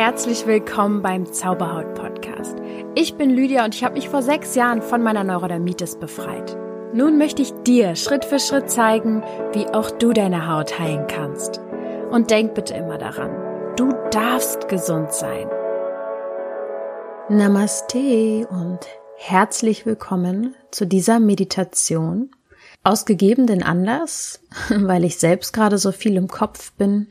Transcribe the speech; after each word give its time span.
herzlich 0.00 0.46
willkommen 0.46 1.02
beim 1.02 1.30
Zauberhaut 1.30 1.94
Podcast. 1.94 2.56
Ich 2.94 3.16
bin 3.16 3.28
Lydia 3.28 3.66
und 3.66 3.74
ich 3.74 3.84
habe 3.84 3.96
mich 3.96 4.08
vor 4.08 4.22
sechs 4.22 4.54
Jahren 4.54 4.80
von 4.80 5.02
meiner 5.02 5.24
Neurodermitis 5.24 5.96
befreit. 5.96 6.56
Nun 6.94 7.18
möchte 7.18 7.42
ich 7.42 7.52
dir 7.66 7.94
Schritt 7.96 8.24
für 8.24 8.38
Schritt 8.38 8.70
zeigen, 8.70 9.22
wie 9.52 9.66
auch 9.66 9.90
du 9.90 10.14
deine 10.14 10.48
Haut 10.48 10.78
heilen 10.78 11.06
kannst. 11.06 11.60
Und 12.10 12.30
denk 12.30 12.54
bitte 12.54 12.72
immer 12.72 12.96
daran, 12.96 13.76
du 13.76 13.92
darfst 14.10 14.68
gesund 14.68 15.12
sein. 15.12 15.46
Namaste 17.28 18.48
und 18.48 18.78
herzlich 19.18 19.84
willkommen 19.84 20.54
zu 20.70 20.86
dieser 20.86 21.20
Meditation. 21.20 22.30
Aus 22.82 23.04
gegebenen 23.04 23.62
Anlass, 23.62 24.40
weil 24.70 25.04
ich 25.04 25.18
selbst 25.18 25.52
gerade 25.52 25.76
so 25.76 25.92
viel 25.92 26.16
im 26.16 26.28
Kopf 26.28 26.72
bin, 26.72 27.08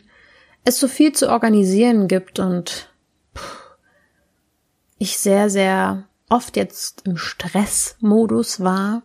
es 0.64 0.80
so 0.80 0.88
viel 0.88 1.14
zu 1.14 1.30
organisieren 1.30 2.08
gibt 2.08 2.40
und 2.40 2.90
ich 4.98 5.18
sehr, 5.18 5.50
sehr 5.50 6.08
oft 6.30 6.58
jetzt 6.58 7.08
im 7.08 7.18
Stressmodus 7.18 8.60
war, 8.60 9.04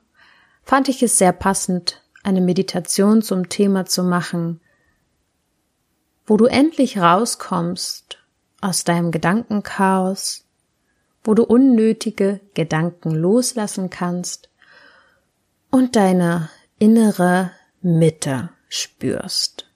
fand 0.62 0.88
ich 0.88 1.02
es 1.02 1.18
sehr 1.18 1.32
passend, 1.32 2.02
eine 2.22 2.40
Meditation 2.40 3.22
zum 3.22 3.48
Thema 3.48 3.86
zu 3.86 4.02
machen, 4.02 4.60
wo 6.26 6.36
du 6.36 6.46
endlich 6.46 6.98
rauskommst 6.98 8.18
aus 8.60 8.84
deinem 8.84 9.10
Gedankenchaos, 9.10 10.44
wo 11.22 11.34
du 11.34 11.44
unnötige 11.44 12.40
Gedanken 12.54 13.10
loslassen 13.10 13.90
kannst 13.90 14.48
und 15.70 15.96
deine 15.96 16.50
innere 16.78 17.50
Mitte 17.82 18.50
spürst. 18.68 19.66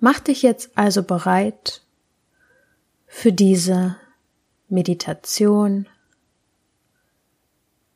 Mach 0.00 0.20
dich 0.20 0.42
jetzt 0.42 0.70
also 0.76 1.02
bereit 1.02 1.82
für 3.06 3.32
diese 3.32 3.96
Meditation. 4.68 5.88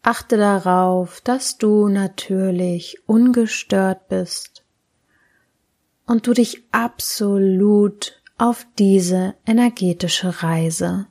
Achte 0.02 0.36
darauf, 0.36 1.20
dass 1.20 1.58
du 1.58 1.86
natürlich 1.86 2.98
ungestört 3.06 4.08
bist 4.08 4.64
und 6.06 6.26
du 6.26 6.32
dich 6.32 6.64
absolut 6.72 8.20
auf 8.36 8.66
diese 8.78 9.36
energetische 9.46 10.42
Reise 10.42 11.06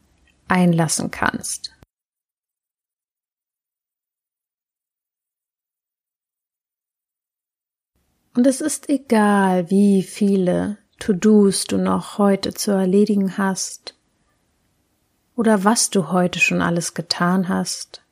einlassen 0.50 1.10
kannst. 1.10 1.74
Und 8.34 8.48
es 8.48 8.60
ist 8.60 8.90
egal, 8.90 9.70
wie 9.70 10.04
viele 10.04 10.81
To-Dos 11.02 11.64
du 11.64 11.80
noch 11.80 12.20
heute 12.20 12.54
zu 12.54 12.70
erledigen 12.70 13.40
hast 13.40 13.96
oder 15.36 15.64
was 15.64 15.90
du 15.90 16.12
heute 16.12 16.40
schon 16.40 16.62
alles 16.62 16.94
getan 16.94 17.50
hast. 17.50 18.04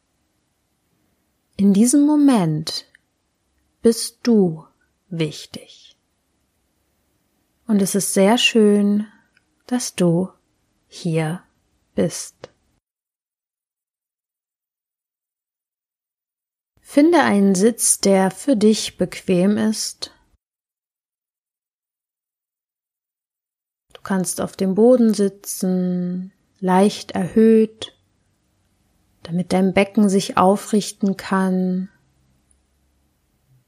In 1.56 1.72
diesem 1.72 2.04
Moment 2.04 2.88
bist 3.84 4.18
du 4.24 4.66
wichtig. 5.08 6.00
Und 7.68 7.80
es 7.84 7.94
ist 7.94 8.16
sehr 8.16 8.40
schön, 8.40 9.06
dass 9.68 9.94
du 9.94 10.30
hier 10.88 11.44
bist. 11.94 12.50
Finde 16.82 17.22
einen 17.22 17.54
Sitz, 17.54 18.00
der 18.00 18.32
für 18.32 18.56
dich 18.56 18.98
bequem 18.98 19.60
ist 19.60 20.12
Du 24.00 24.04
kannst 24.04 24.40
auf 24.40 24.56
dem 24.56 24.76
Boden 24.76 25.14
sitzen, 25.14 26.32
leicht 26.62 27.12
erhöht, 27.12 27.94
damit 29.24 29.52
dein 29.52 29.74
Becken 29.74 30.08
sich 30.08 30.38
aufrichten 30.38 31.18
kann. 31.18 31.90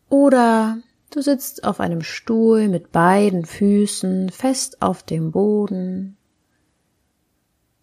Oder 0.08 0.78
du 1.10 1.22
sitzt 1.22 1.66
auf 1.66 1.82
einem 1.82 2.02
Stuhl 2.02 2.70
mit 2.70 2.94
beiden 2.94 3.44
Füßen 3.44 4.30
fest 4.30 4.82
auf 4.82 5.04
dem 5.04 5.32
Boden. 5.32 6.16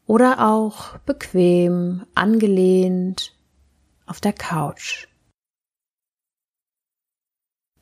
Oder 0.07 0.49
auch 0.49 0.97
bequem 1.01 2.07
angelehnt 2.15 3.37
auf 4.07 4.23
der 4.23 4.33
Couch. 4.33 5.07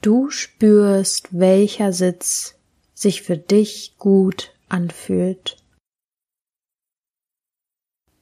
Du 0.03 0.29
spürst, 0.31 1.39
welcher 1.39 1.93
Sitz 1.93 2.57
sich 2.95 3.23
für 3.23 3.39
dich 3.39 3.95
gut 3.99 4.56
anfühlt. 4.69 5.57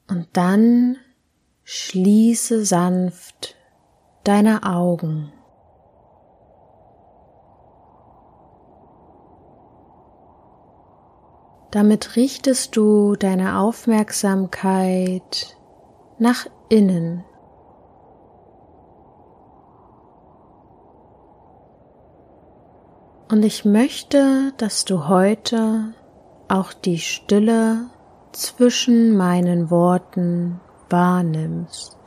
Und 0.07 0.27
dann 0.33 0.97
schließe 1.63 2.65
sanft 2.65 3.55
deine 4.23 4.63
Augen. 4.63 5.31
Damit 11.71 12.15
richtest 12.15 12.77
du 12.77 13.15
deine 13.15 13.59
Aufmerksamkeit 13.59 15.57
nach 16.19 16.45
innen. 16.69 17.25
Und 23.29 23.43
ich 23.43 23.65
möchte, 23.65 24.53
dass 24.57 24.85
du 24.85 25.07
heute 25.07 25.93
auch 26.47 26.73
die 26.73 26.99
Stille 26.99 27.89
zwischen 28.31 29.15
meinen 29.15 29.69
Worten 29.71 30.59
wahrnimmst. 30.89 31.97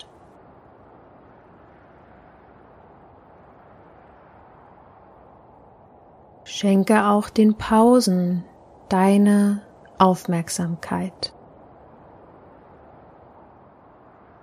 Schenke 6.44 7.06
auch 7.06 7.28
den 7.28 7.56
Pausen 7.56 8.44
deine 8.88 9.62
Aufmerksamkeit. 9.98 11.32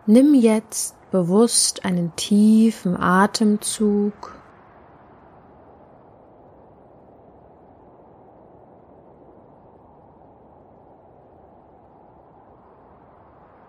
Nimm 0.05 0.35
jetzt 0.35 0.95
bewusst 1.11 1.83
einen 1.83 2.15
tiefen 2.15 2.95
Atemzug 2.95 4.35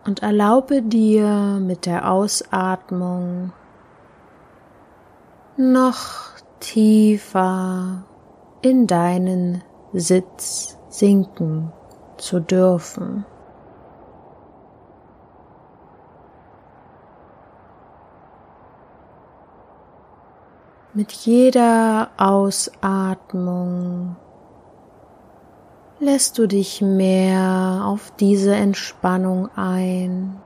und 0.07 0.23
erlaube 0.23 0.83
dir 0.83 1.59
mit 1.61 1.87
der 1.87 2.11
Ausatmung 2.11 3.53
noch 5.57 6.31
tiefer 6.61 8.05
in 8.63 8.87
deinen 8.87 9.63
Sitz 9.93 10.79
sinken 10.89 11.73
zu 12.19 12.41
dürfen. 12.41 13.25
Mit 20.95 21.13
jeder 21.13 22.09
Ausatmung 22.17 24.17
lässt 25.99 26.39
du 26.39 26.47
dich 26.47 26.83
mehr 26.83 27.85
auf 27.87 28.13
diese 28.19 28.55
Entspannung 28.55 29.49
ein. 29.57 30.41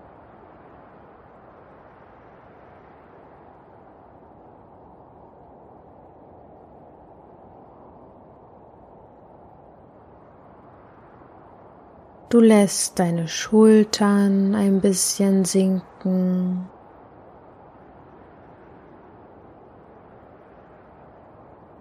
Du 12.28 12.38
lässt 12.38 13.00
deine 13.00 13.26
Schultern 13.26 14.54
ein 14.54 14.80
bisschen 14.80 15.44
sinken. 15.44 16.68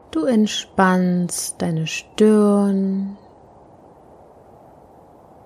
Du 0.10 0.25
entspannst 0.25 1.62
deine 1.62 1.86
Stirn, 1.86 3.15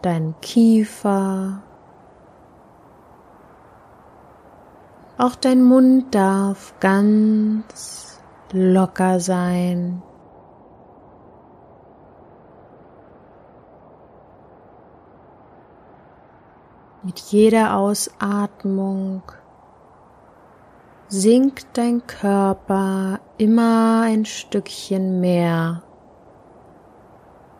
dein 0.06 0.36
Kiefer. 0.42 1.64
Auch 5.18 5.36
dein 5.36 5.64
Mund 5.64 6.14
darf 6.14 6.74
ganz 6.80 8.22
locker 8.52 9.20
sein. 9.20 10.04
Mit 17.04 17.20
jeder 17.20 17.76
Ausatmung 17.76 19.24
sinkt 21.10 21.78
dein 21.78 22.08
Körper 22.08 23.20
immer 23.38 24.04
ein 24.04 24.26
Stückchen 24.26 25.20
mehr 25.20 25.84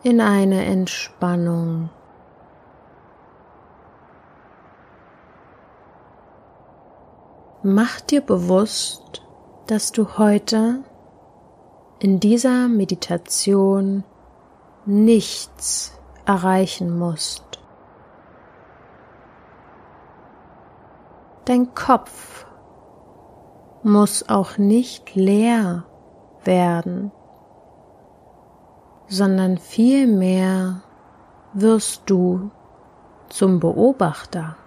in 0.02 0.20
eine 0.20 0.64
Entspannung. 0.64 1.90
Mach 7.66 8.02
dir 8.02 8.20
bewusst, 8.20 9.22
dass 9.68 9.90
du 9.90 10.18
heute 10.18 10.84
in 11.98 12.20
dieser 12.20 12.68
Meditation 12.68 14.04
nichts 14.84 15.98
erreichen 16.26 16.98
musst. 16.98 17.58
Dein 21.46 21.74
Kopf 21.74 22.44
muss 23.82 24.28
auch 24.28 24.58
nicht 24.58 25.14
leer 25.14 25.84
werden, 26.44 27.12
sondern 29.08 29.56
vielmehr 29.56 30.82
wirst 31.54 32.02
du 32.10 32.50
zum 33.30 33.58
Beobachter. 33.58 34.58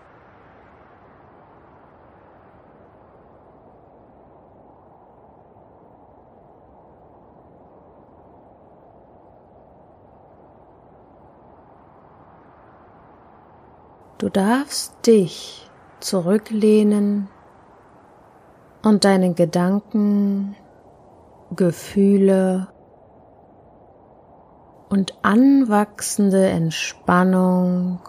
Du 14.17 14.29
darfst 14.29 15.05
dich 15.05 15.69
zurücklehnen 15.99 17.27
und 18.81 19.05
deine 19.05 19.33
Gedanken, 19.33 20.55
Gefühle 21.55 22.67
und 24.89 25.13
anwachsende 25.21 26.47
Entspannung 26.47 27.99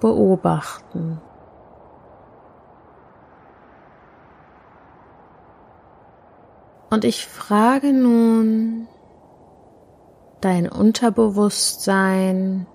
beobachten. 0.00 1.20
Und 6.88 7.04
ich 7.04 7.26
frage 7.26 7.92
nun 7.92 8.88
dein 10.40 10.66
Unterbewusstsein, 10.66 12.66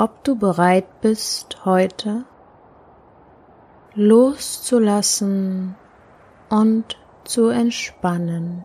ob 0.00 0.24
du 0.24 0.34
bereit 0.34 1.02
bist, 1.02 1.66
heute 1.66 2.24
loszulassen 3.92 5.74
und 6.48 6.96
zu 7.24 7.48
entspannen. 7.48 8.64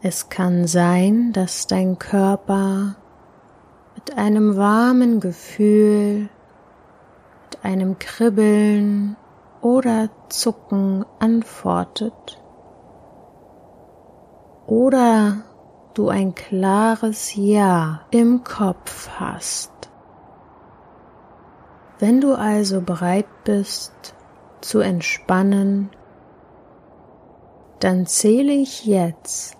Es 0.00 0.30
kann 0.30 0.66
sein, 0.66 1.34
dass 1.34 1.66
dein 1.66 1.98
Körper 1.98 2.96
mit 3.94 4.16
einem 4.16 4.56
warmen 4.56 5.20
Gefühl, 5.20 6.30
mit 7.44 7.62
einem 7.62 7.98
Kribbeln 7.98 9.18
oder 9.60 10.08
Zucken 10.30 11.04
antwortet. 11.18 12.42
Oder 14.66 15.42
du 15.98 16.08
ein 16.08 16.34
klares 16.34 17.34
Ja 17.34 18.02
im 18.10 18.44
Kopf 18.44 19.08
hast. 19.18 19.72
Wenn 21.98 22.20
du 22.20 22.34
also 22.34 22.82
bereit 22.82 23.26
bist 23.44 24.14
zu 24.60 24.80
entspannen, 24.80 25.90
dann 27.80 28.06
zähle 28.06 28.52
ich 28.52 28.84
jetzt 28.84 29.56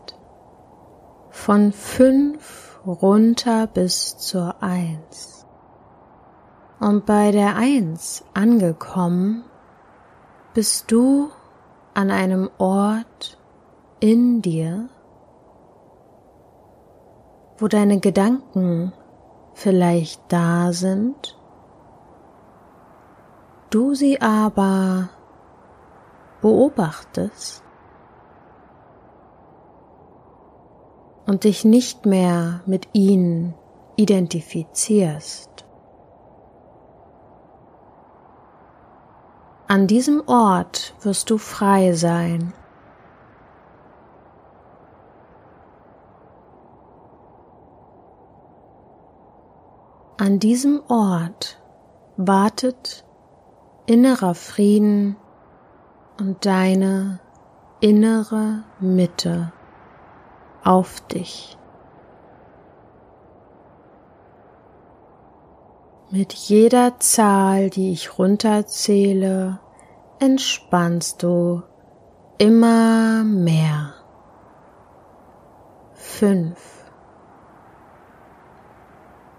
von 1.30 1.72
fünf 1.72 2.80
runter 2.86 3.66
bis 3.66 4.18
zur 4.18 4.62
eins. 4.62 5.46
Und 6.80 7.06
bei 7.06 7.30
der 7.30 7.56
eins 7.56 8.24
angekommen, 8.34 9.44
bist 10.52 10.92
du 10.92 11.30
an 11.94 12.10
einem 12.10 12.50
Ort 12.58 13.38
in 14.00 14.42
dir, 14.42 14.90
wo 17.58 17.69
deine 17.69 18.00
Gedanken 18.00 18.93
vielleicht 19.55 20.20
da 20.29 20.73
sind, 20.73 21.38
du 23.70 23.94
sie 23.94 24.20
aber 24.20 25.08
beobachtest 26.43 27.62
und 31.26 31.44
dich 31.44 31.64
nicht 31.64 32.06
mehr 32.06 32.61
mit 32.67 32.88
ihnen 32.93 33.55
identifizierst. 33.97 35.64
An 39.69 39.87
diesem 39.88 40.23
Ort 40.29 40.94
wirst 41.00 41.31
du 41.31 41.38
frei 41.38 41.93
sein 41.94 42.53
An 50.18 50.38
diesem 50.38 50.82
Ort 50.88 51.60
wartet 52.16 53.04
innerer 53.84 54.34
Frieden 54.34 55.16
und 56.18 56.46
deine 56.46 57.20
innere 57.80 58.64
Mitte 58.80 59.52
auf 60.64 61.02
dich. 61.02 61.58
Mit 66.10 66.32
jeder 66.32 66.98
Zahl, 66.98 67.69
die 67.69 67.92
ich 67.92 68.19
runterzähle, 68.19 69.60
entspannst 70.19 71.22
du 71.22 71.62
immer 72.38 73.22
mehr. 73.22 73.92
Fünf. 75.92 76.75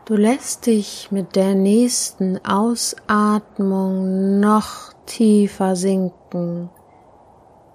Du 0.08 0.16
lässt 0.16 0.68
dich 0.68 1.12
mit 1.12 1.36
der 1.36 1.54
nächsten 1.54 2.40
Ausatmung 2.46 4.40
noch 4.40 4.94
tiefer 5.06 5.76
sinken 5.76 6.70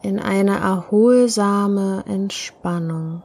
in 0.00 0.18
eine 0.18 0.56
erholsame 0.56 2.02
Entspannung. 2.06 3.22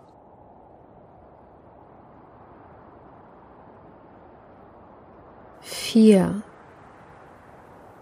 Vier. 5.62 6.42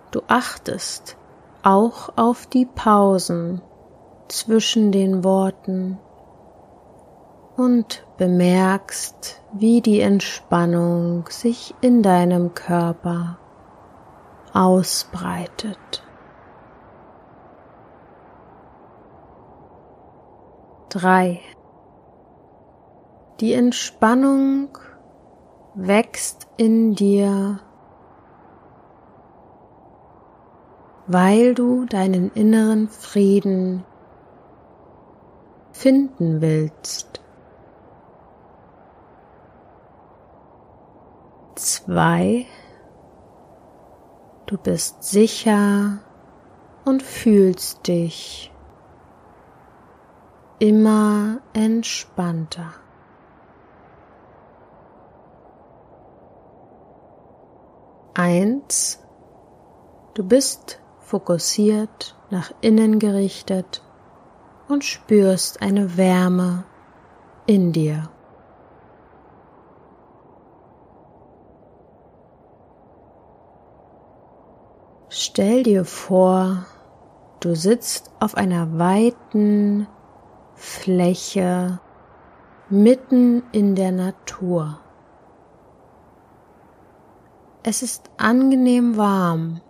Du 0.10 0.24
achtest 0.28 1.18
auch 1.62 2.18
auf 2.18 2.48
die 2.48 2.66
Pausen 2.66 3.62
zwischen 4.28 4.92
den 4.92 5.24
Worten 5.24 6.00
und 7.58 8.06
bemerkst, 8.18 9.42
wie 9.54 9.82
die 9.82 10.02
Entspannung 10.02 11.26
sich 11.30 11.74
in 11.82 12.04
deinem 12.04 12.54
Körper 12.54 13.38
ausbreitet. 14.54 16.04
Drei. 20.90 21.42
Die 23.42 23.54
Entspannung 23.54 24.78
wächst 25.74 26.48
in 26.56 26.96
dir, 26.96 27.60
weil 31.08 31.54
du 31.54 31.86
deinen 31.86 32.32
inneren 32.32 32.88
Frieden 32.88 33.84
finden 35.74 36.40
willst. 36.40 37.25
Zwei. 41.56 42.46
Du 44.46 44.58
bist 44.58 45.04
sicher 45.04 46.00
und 46.86 47.02
fühlst 47.02 47.88
dich 47.88 48.52
immer 50.60 51.40
entspannter. 51.54 52.74
Eins. 58.14 59.02
Du 60.14 60.24
bist 60.24 60.80
fokussiert 61.02 62.16
nach 62.30 62.52
innen 62.62 63.00
gerichtet 63.00 63.84
und 64.70 64.86
spürst 64.86 65.62
eine 65.62 65.98
Wärme 65.98 66.64
in 67.46 67.74
dir. 67.74 68.10
Stell 75.18 75.64
dir 75.64 75.86
vor, 75.86 76.66
du 77.40 77.56
sitzt 77.56 78.12
auf 78.20 78.36
einer 78.36 78.78
weiten 78.78 79.88
Fläche 80.56 81.80
mitten 82.70 83.42
in 83.54 83.76
der 83.76 83.94
Natur. 83.94 84.82
Es 87.64 87.82
ist 87.82 88.10
angenehm 88.18 88.98
warm. 88.98 89.62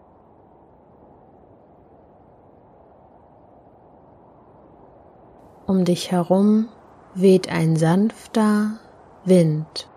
Um 5.68 5.86
dich 5.86 6.12
herum 6.12 6.70
weht 7.14 7.50
ein 7.50 7.76
sanfter 7.76 8.80
Wind. 9.26 9.88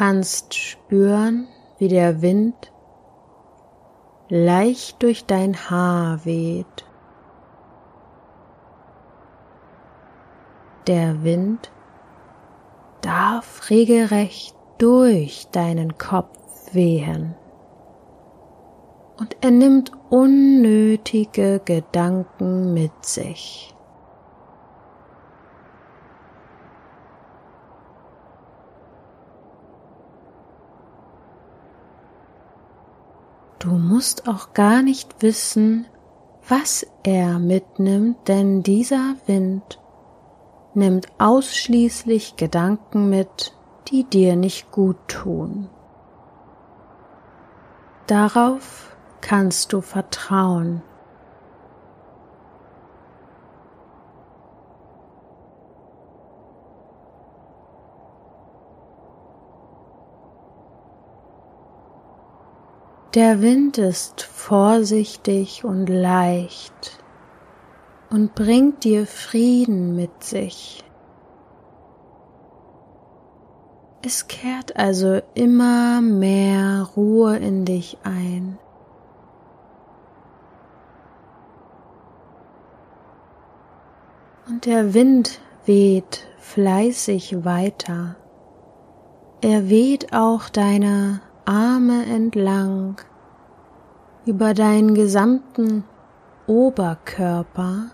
Kannst 0.00 0.54
spüren, 0.54 1.46
wie 1.76 1.88
der 1.88 2.22
Wind 2.22 2.72
leicht 4.30 5.02
durch 5.02 5.26
dein 5.26 5.54
Haar 5.68 6.24
weht. 6.24 6.86
Der 10.86 11.22
Wind 11.22 11.70
darf 13.02 13.68
regelrecht 13.68 14.56
durch 14.78 15.48
deinen 15.52 15.98
Kopf 15.98 16.72
wehen 16.72 17.34
und 19.18 19.36
er 19.42 19.50
nimmt 19.50 19.92
unnötige 20.08 21.60
Gedanken 21.62 22.72
mit 22.72 23.04
sich. 23.04 23.74
Du 33.60 33.68
musst 33.68 34.26
auch 34.26 34.54
gar 34.54 34.80
nicht 34.80 35.22
wissen, 35.22 35.86
was 36.48 36.86
er 37.02 37.38
mitnimmt, 37.38 38.26
denn 38.26 38.62
dieser 38.62 39.16
Wind 39.26 39.78
nimmt 40.72 41.08
ausschließlich 41.18 42.36
Gedanken 42.36 43.10
mit, 43.10 43.52
die 43.88 44.04
dir 44.04 44.34
nicht 44.34 44.72
gut 44.72 44.96
tun. 45.08 45.68
Darauf 48.06 48.96
kannst 49.20 49.74
du 49.74 49.82
vertrauen. 49.82 50.82
Der 63.14 63.42
Wind 63.42 63.76
ist 63.76 64.22
vorsichtig 64.22 65.64
und 65.64 65.88
leicht 65.88 67.02
und 68.08 68.36
bringt 68.36 68.84
dir 68.84 69.04
Frieden 69.04 69.96
mit 69.96 70.22
sich. 70.22 70.84
Es 74.06 74.28
kehrt 74.28 74.76
also 74.76 75.20
immer 75.34 76.00
mehr 76.00 76.88
Ruhe 76.96 77.36
in 77.36 77.64
dich 77.64 77.98
ein. 78.04 78.60
Und 84.46 84.66
der 84.66 84.94
Wind 84.94 85.40
weht 85.66 86.28
fleißig 86.38 87.44
weiter. 87.44 88.14
Er 89.40 89.68
weht 89.68 90.12
auch 90.12 90.48
deine 90.48 91.22
Arme 91.50 92.06
entlang 92.06 93.00
über 94.24 94.54
deinen 94.54 94.94
gesamten 94.94 95.82
Oberkörper 96.46 97.90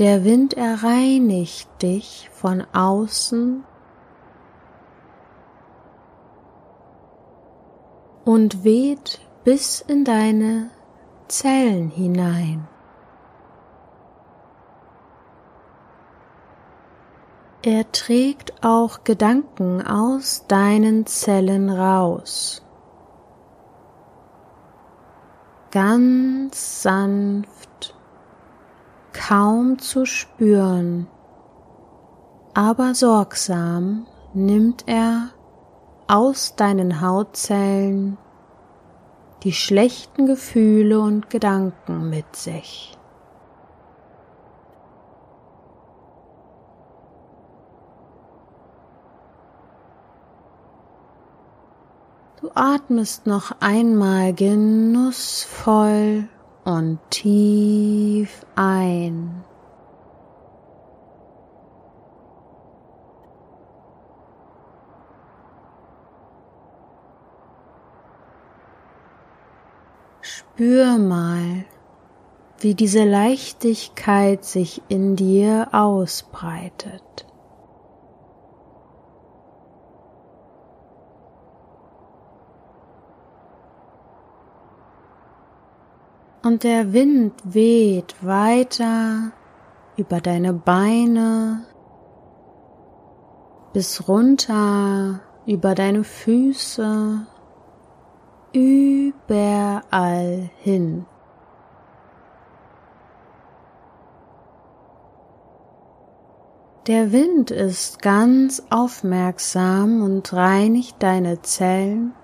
Der 0.00 0.24
Wind 0.24 0.54
erreinigt 0.54 1.68
dich 1.80 2.28
von 2.32 2.66
außen 2.72 3.62
und 8.24 8.64
weht 8.64 9.20
bis 9.44 9.80
in 9.80 10.04
deine 10.04 10.70
Zellen 11.28 11.90
hinein. 11.90 12.66
Er 17.66 17.90
trägt 17.92 18.62
auch 18.62 19.04
Gedanken 19.04 19.80
aus 19.80 20.44
deinen 20.48 21.06
Zellen 21.06 21.70
raus. 21.70 22.62
Ganz 25.70 26.82
sanft 26.82 27.96
kaum 29.14 29.78
zu 29.78 30.04
spüren, 30.04 31.06
aber 32.52 32.94
sorgsam 32.94 34.06
nimmt 34.34 34.86
er 34.86 35.30
aus 36.06 36.56
deinen 36.56 37.00
Hautzellen 37.00 38.18
die 39.42 39.54
schlechten 39.54 40.26
Gefühle 40.26 41.00
und 41.00 41.30
Gedanken 41.30 42.10
mit 42.10 42.36
sich. 42.36 42.93
Du 52.44 52.50
atmest 52.54 53.26
noch 53.26 53.52
einmal 53.60 54.34
genussvoll 54.34 56.28
und 56.66 56.98
tief 57.08 58.44
ein. 58.54 59.42
Spür 70.20 70.98
mal, 70.98 71.64
wie 72.58 72.74
diese 72.74 73.04
Leichtigkeit 73.04 74.44
sich 74.44 74.82
in 74.88 75.16
dir 75.16 75.68
ausbreitet. 75.72 77.24
Und 86.44 86.62
der 86.62 86.92
Wind 86.92 87.32
weht 87.42 88.14
weiter 88.20 89.32
über 89.96 90.20
deine 90.20 90.52
Beine 90.52 91.64
bis 93.74 94.08
runter 94.08 95.20
über 95.46 95.74
deine 95.74 96.04
Füße, 96.04 97.26
überall 98.52 100.50
hin. 100.60 101.06
Der 106.86 107.12
Wind 107.12 107.50
ist 107.50 108.00
ganz 108.00 108.62
aufmerksam 108.70 110.02
und 110.02 110.32
reinigt 110.32 111.02
deine 111.02 111.42
Zellen 111.42 112.14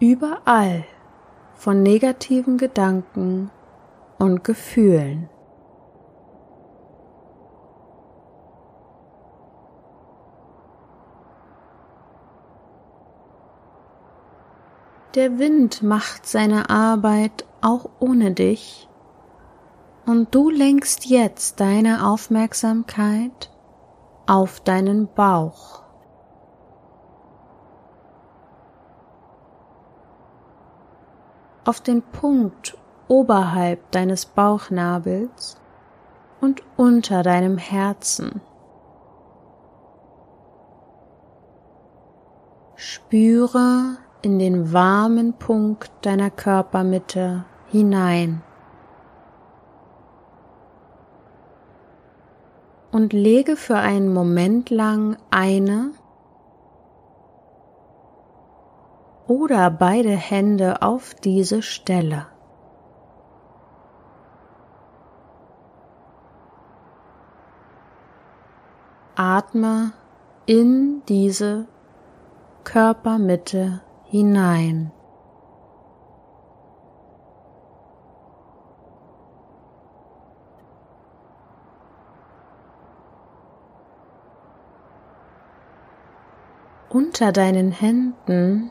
überall 0.00 0.84
von 1.58 1.82
negativen 1.82 2.56
Gedanken 2.56 3.50
und 4.18 4.44
Gefühlen. 4.44 5.28
Der 15.16 15.40
Wind 15.40 15.82
macht 15.82 16.26
seine 16.26 16.70
Arbeit 16.70 17.44
auch 17.60 17.90
ohne 17.98 18.30
dich 18.30 18.88
und 20.06 20.32
du 20.32 20.50
lenkst 20.50 21.06
jetzt 21.06 21.58
deine 21.58 22.06
Aufmerksamkeit 22.06 23.50
auf 24.26 24.60
deinen 24.60 25.08
Bauch. 25.12 25.87
Auf 31.68 31.82
den 31.82 32.00
Punkt 32.00 32.78
oberhalb 33.08 33.90
deines 33.90 34.24
Bauchnabels 34.24 35.60
und 36.40 36.62
unter 36.78 37.22
deinem 37.22 37.58
Herzen. 37.58 38.40
Spüre 42.74 43.98
in 44.22 44.38
den 44.38 44.72
warmen 44.72 45.34
Punkt 45.34 45.90
deiner 46.00 46.30
Körpermitte 46.30 47.44
hinein 47.66 48.40
und 52.92 53.12
lege 53.12 53.56
für 53.56 53.76
einen 53.76 54.14
Moment 54.14 54.70
lang 54.70 55.18
eine 55.30 55.90
oder 59.28 59.70
beide 59.70 60.10
Hände 60.10 60.82
auf 60.82 61.14
diese 61.14 61.62
Stelle. 61.62 62.26
atme 69.18 69.92
in 70.46 71.02
diese 71.08 71.66
Körpermitte 72.62 73.80
hinein. 74.04 74.92
Unter 86.88 87.32
deinen 87.32 87.72
Händen 87.72 88.70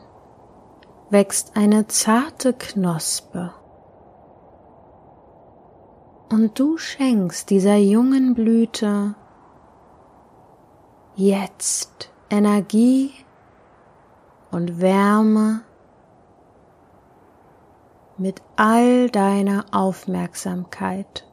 wächst 1.10 1.56
eine 1.56 1.86
zarte 1.86 2.52
Knospe. 2.52 3.52
Und 6.30 6.58
du 6.58 6.76
schenkst 6.76 7.50
dieser 7.50 7.76
jungen 7.76 8.34
Blüte 8.34 9.14
jetzt 11.16 12.10
Energie 12.30 13.12
und 14.50 14.80
Wärme 14.80 15.62
mit 18.18 18.42
all 18.56 19.08
deiner 19.10 19.64
Aufmerksamkeit. 19.72 21.27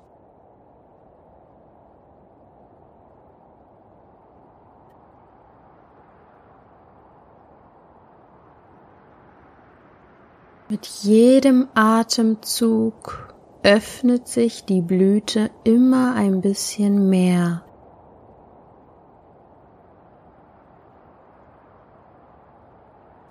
Mit 10.67 10.87
jedem 10.87 11.67
Atemzug 11.75 13.35
öffnet 13.61 14.27
sich 14.27 14.65
die 14.65 14.81
Blüte 14.81 15.51
immer 15.63 16.15
ein 16.15 16.41
bisschen 16.41 17.07
mehr. 17.07 17.63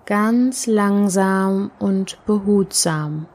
Ganz 0.05 0.65
langsam 0.65 1.71
und 1.77 2.25
behutsam. 2.25 3.25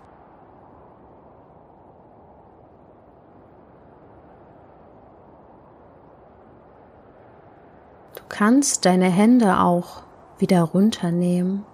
Du 8.14 8.22
kannst 8.30 8.86
deine 8.86 9.10
Hände 9.10 9.58
auch 9.58 10.04
wieder 10.38 10.62
runternehmen 10.62 11.66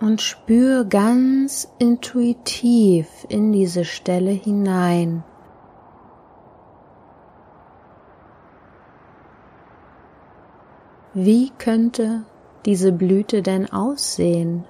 und 0.00 0.20
spür 0.20 0.84
ganz 0.84 1.68
intuitiv 1.78 3.08
in 3.28 3.52
diese 3.52 3.84
Stelle 3.84 4.30
hinein. 4.30 5.24
Wie 11.12 11.50
könnte 11.58 12.24
diese 12.64 12.90
Blüte 12.90 13.42
denn 13.42 13.70
aussehen, 13.72 14.64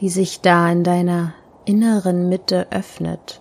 die 0.00 0.10
sich 0.10 0.42
da 0.42 0.70
in 0.70 0.84
deiner 0.84 1.32
inneren 1.64 2.28
Mitte 2.28 2.66
öffnet? 2.70 3.40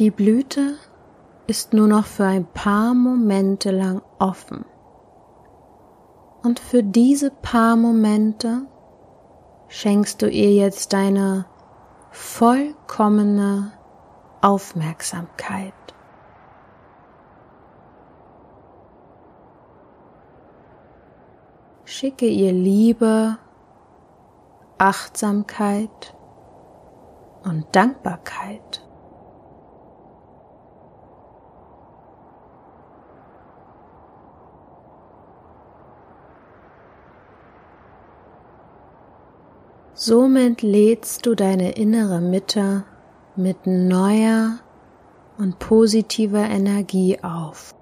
Die 0.00 0.10
Blüte 0.10 0.74
ist 1.46 1.72
nur 1.72 1.86
noch 1.86 2.06
für 2.06 2.24
ein 2.24 2.46
paar 2.46 2.94
Momente 2.94 3.70
lang 3.70 4.02
offen. 4.18 4.64
Und 6.42 6.58
für 6.58 6.82
diese 6.82 7.30
paar 7.30 7.76
Momente 7.76 8.66
schenkst 9.68 10.20
du 10.20 10.28
ihr 10.28 10.52
jetzt 10.52 10.92
deine 10.92 11.46
vollkommene 12.10 13.72
Aufmerksamkeit. 14.40 15.72
Schicke 21.84 22.26
ihr 22.26 22.52
Liebe, 22.52 23.38
Achtsamkeit 24.76 26.16
und 27.44 27.64
Dankbarkeit. 27.70 28.83
Somit 40.06 40.60
lädst 40.60 41.24
du 41.24 41.34
deine 41.34 41.70
innere 41.78 42.20
Mitte 42.20 42.84
mit 43.36 43.66
neuer 43.66 44.58
und 45.38 45.58
positiver 45.58 46.44
Energie 46.44 47.18
auf. 47.22 47.74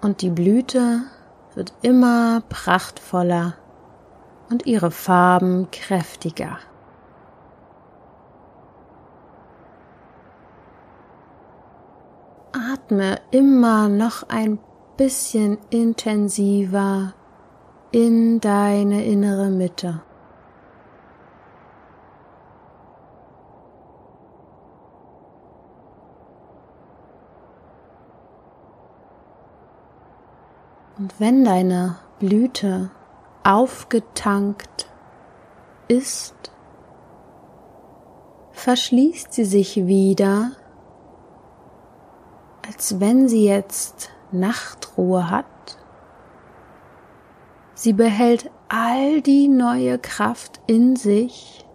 Und 0.00 0.20
die 0.22 0.30
Blüte 0.30 1.02
wird 1.54 1.74
immer 1.82 2.42
prachtvoller 2.48 3.54
und 4.50 4.66
ihre 4.66 4.90
Farben 4.90 5.70
kräftiger. 5.70 6.58
Atme 12.92 13.20
immer 13.30 13.88
noch 13.88 14.28
ein 14.28 14.58
bisschen 14.96 15.58
intensiver 15.70 17.14
in 17.90 18.40
deine 18.40 19.04
innere 19.04 19.48
Mitte. 19.48 20.02
Und 30.98 31.18
wenn 31.18 31.44
deine 31.44 31.96
Blüte 32.20 32.90
aufgetankt 33.42 34.86
ist, 35.88 36.52
verschließt 38.52 39.32
sie 39.32 39.46
sich 39.46 39.86
wieder 39.86 40.52
als 42.72 43.00
wenn 43.00 43.28
sie 43.28 43.44
jetzt 43.44 44.10
Nachtruhe 44.30 45.30
hat. 45.30 45.44
Sie 47.74 47.92
behält 47.92 48.50
all 48.68 49.20
die 49.20 49.48
neue 49.48 49.98
Kraft 49.98 50.60
in 50.66 50.96
sich 50.96 51.66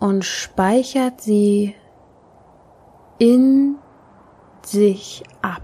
und 0.00 0.24
speichert 0.24 1.20
sie 1.20 1.76
in 3.18 3.76
sich 4.64 5.22
ab. 5.42 5.62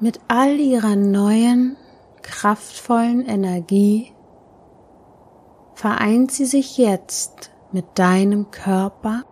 Mit 0.00 0.20
all 0.28 0.58
ihrer 0.58 0.96
neuen, 0.96 1.76
kraftvollen 2.22 3.26
Energie 3.26 4.12
vereint 5.74 6.32
sie 6.32 6.46
sich 6.46 6.78
jetzt 6.78 7.51
mit 7.72 7.98
deinem 7.98 8.50
Körper 8.50 9.22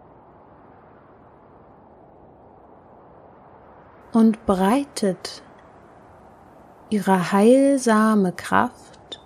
und 4.13 4.45
breitet 4.47 5.43
ihre 6.89 7.33
heilsame 7.33 8.33
Kraft 8.33 9.21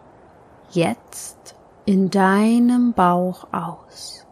jetzt 0.71 1.57
in 1.87 2.11
deinem 2.11 2.93
Bauch 2.93 3.47
aus. 3.53 4.27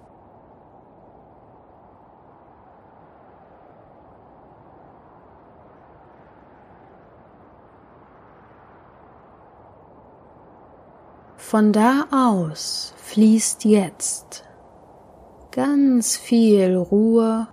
Von 11.37 11.73
da 11.73 12.07
aus 12.11 12.95
fließt 12.97 13.67
jetzt 13.67 14.45
ganz 15.53 16.17
viel 16.17 16.75
Ruhe 16.77 17.47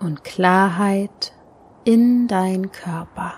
und 0.00 0.24
Klarheit 0.24 1.32
in 1.84 2.26
dein 2.26 2.72
Körper. 2.72 3.34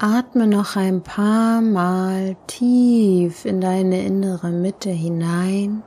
Atme 0.00 0.46
noch 0.46 0.76
ein 0.76 1.02
paar 1.02 1.60
Mal 1.60 2.36
tief 2.46 3.44
in 3.44 3.60
deine 3.60 4.06
innere 4.06 4.50
Mitte 4.50 4.90
hinein. 4.90 5.82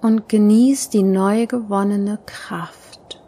Und 0.00 0.28
genieß 0.28 0.90
die 0.90 1.02
neu 1.02 1.46
gewonnene 1.46 2.18
Kraft. 2.26 3.22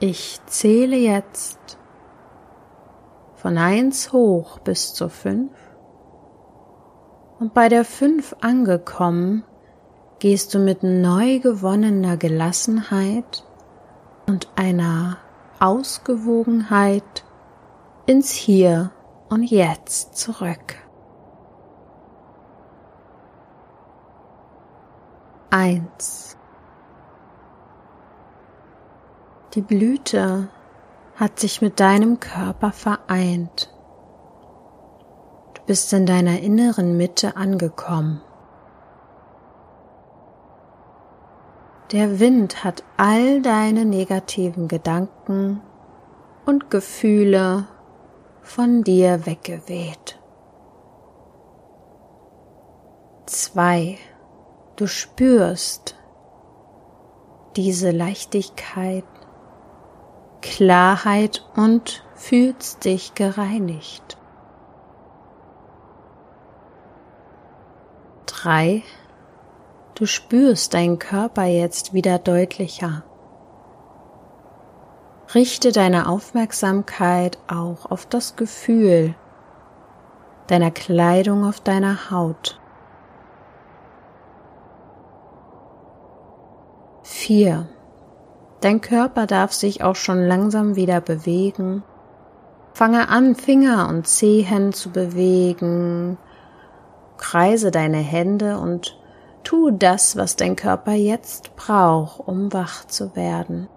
Ich 0.00 0.40
zähle 0.46 0.96
jetzt 0.96 1.78
von 3.34 3.58
eins 3.58 4.12
hoch 4.12 4.58
bis 4.58 4.92
zu 4.92 5.08
fünf. 5.08 5.52
Und 7.38 7.54
bei 7.54 7.68
der 7.68 7.84
fünf 7.84 8.34
angekommen, 8.40 9.44
gehst 10.18 10.54
du 10.54 10.58
mit 10.58 10.82
neu 10.82 11.38
gewonnener 11.38 12.16
Gelassenheit 12.16 13.44
und 14.26 14.48
einer 14.56 15.18
Ausgewogenheit 15.60 17.24
ins 18.06 18.30
Hier 18.30 18.90
und 19.28 19.44
Jetzt 19.44 20.16
zurück. 20.16 20.76
Eins. 25.50 26.36
Die 29.54 29.62
Blüte 29.62 30.48
hat 31.16 31.40
sich 31.40 31.62
mit 31.62 31.80
deinem 31.80 32.20
Körper 32.20 32.72
vereint 32.72 33.72
bist 35.66 35.92
in 35.92 36.06
deiner 36.06 36.40
inneren 36.40 36.96
Mitte 36.96 37.36
angekommen. 37.36 38.22
Der 41.92 42.18
Wind 42.18 42.64
hat 42.64 42.82
all 42.96 43.42
deine 43.42 43.84
negativen 43.84 44.68
Gedanken 44.68 45.60
und 46.44 46.70
Gefühle 46.70 47.66
von 48.46 48.84
dir 48.84 49.26
weggeweht. 49.26 50.20
2. 53.26 53.98
Du 54.76 54.86
spürst 54.86 55.96
diese 57.56 57.90
Leichtigkeit, 57.90 59.04
Klarheit 60.42 61.44
und 61.56 62.04
fühlst 62.14 62.84
dich 62.84 63.14
gereinigt. 63.14 64.16
3. 68.26 68.84
Du 69.96 70.06
spürst 70.06 70.72
deinen 70.72 71.00
Körper 71.00 71.46
jetzt 71.46 71.94
wieder 71.94 72.20
deutlicher. 72.20 73.02
Richte 75.34 75.72
deine 75.72 76.08
Aufmerksamkeit 76.08 77.38
auch 77.48 77.90
auf 77.90 78.06
das 78.06 78.36
Gefühl 78.36 79.14
deiner 80.46 80.70
Kleidung 80.70 81.44
auf 81.44 81.58
deiner 81.58 82.12
Haut. 82.12 82.60
4. 87.02 87.66
Dein 88.60 88.80
Körper 88.80 89.26
darf 89.26 89.52
sich 89.52 89.82
auch 89.82 89.96
schon 89.96 90.24
langsam 90.24 90.76
wieder 90.76 91.00
bewegen. 91.00 91.82
Fange 92.72 93.08
an, 93.08 93.34
Finger 93.34 93.88
und 93.88 94.06
Zehen 94.06 94.72
zu 94.72 94.90
bewegen, 94.90 96.18
Kreise 97.16 97.72
deine 97.72 97.98
Hände 97.98 98.58
und 98.58 98.96
tu 99.42 99.70
das, 99.72 100.16
was 100.16 100.36
dein 100.36 100.54
Körper 100.54 100.92
jetzt 100.92 101.56
braucht, 101.56 102.20
um 102.20 102.52
wach 102.52 102.84
zu 102.84 103.16
werden. 103.16 103.68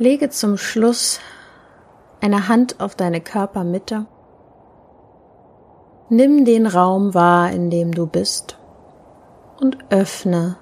Lege 0.00 0.30
zum 0.30 0.56
Schluss 0.56 1.18
eine 2.20 2.46
Hand 2.46 2.78
auf 2.78 2.94
deine 2.94 3.20
Körpermitte. 3.20 4.06
Nimm 6.08 6.44
den 6.44 6.68
Raum 6.68 7.14
wahr, 7.14 7.50
in 7.50 7.68
dem 7.68 7.92
du 7.92 8.06
bist 8.06 8.58
und 9.60 9.76
öffne 9.90 10.56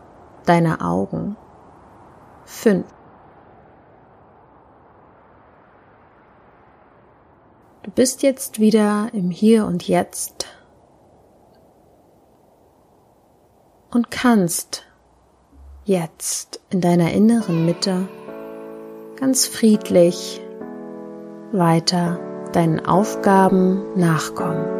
deine 0.47 0.81
Augen. 0.81 1.37
Fünf. 2.47 2.87
Du 7.83 7.91
bist 7.91 8.23
jetzt 8.23 8.59
wieder 8.59 9.11
im 9.13 9.31
Hier 9.31 9.67
und 9.67 9.87
Jetzt 9.87 10.47
und 13.91 14.11
kannst 14.11 14.85
jetzt 15.85 16.61
in 16.71 16.81
deiner 16.81 17.13
inneren 17.13 17.67
Mitte 17.67 18.09
ganz 19.19 19.47
friedlich 19.47 20.41
weiter 21.53 22.21
deinen 22.53 22.85
Aufgaben 22.85 23.83
nachkommen. 23.97 24.76